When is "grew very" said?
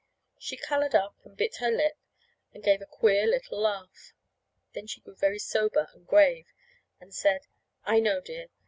5.01-5.37